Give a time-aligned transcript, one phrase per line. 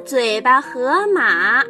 [0.00, 1.62] 嘴巴河马。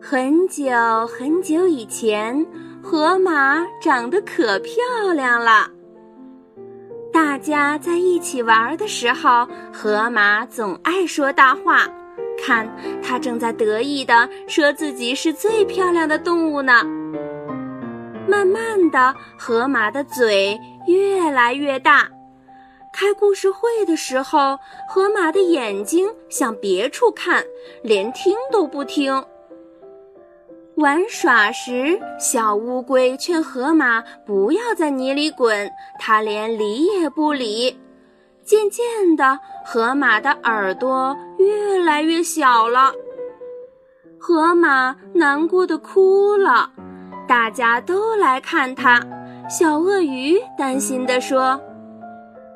[0.00, 0.72] 很久
[1.06, 2.46] 很久以前，
[2.82, 4.74] 河马长得可漂
[5.14, 5.68] 亮了。
[7.12, 11.86] 大家在一起玩的时候，河马总爱说大话。
[12.40, 12.68] 看，
[13.02, 16.84] 它正在得意地说自己是最漂亮的动物呢。
[18.28, 22.08] 慢慢的，河马的嘴越来越大。
[22.92, 24.58] 开故事会的时候，
[24.88, 27.44] 河马的眼睛向别处看，
[27.82, 29.24] 连听都不听。
[30.76, 37.78] 玩耍时，小乌龟劝河马不要在泥里滚，它连理也不理。
[38.44, 42.92] 渐渐的，河马的耳朵越来越小了，
[44.18, 46.70] 河马难过的哭了。
[47.26, 49.00] 大家都来看它，
[49.50, 51.60] 小鳄鱼担心地说。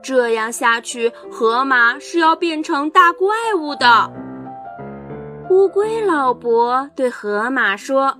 [0.02, 4.12] 这样下去，河马是要变成大怪物的。
[5.50, 8.16] 乌龟老伯对河马说：“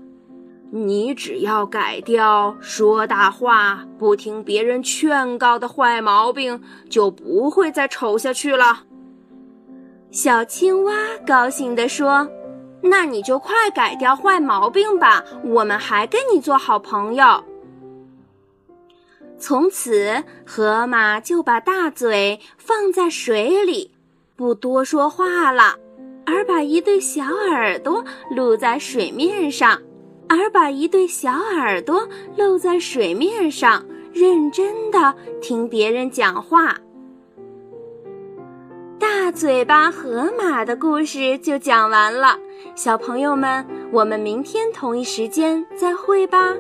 [0.71, 8.85] 你只要改掉说大话、不听别人劝告的坏毛病，就不会再丑下去了。”
[10.11, 10.93] 小青蛙
[11.27, 12.29] 高兴地说
[12.83, 17.43] ：“那你就快改掉坏毛病吧，我们还跟你做好朋友。”
[19.43, 23.91] 从此，河马就把大嘴放在水里，
[24.37, 25.75] 不多说话了，
[26.25, 29.83] 而把一对小耳朵露在水面上，
[30.29, 36.77] 而把一对小耳朵露在水面上，认真的听别人讲话。
[39.01, 42.39] 大嘴巴河马的故事就讲完了，
[42.77, 46.55] 小朋友们，我们明天同一时间再会吧。